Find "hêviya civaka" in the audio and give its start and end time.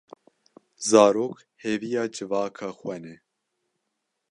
1.61-2.67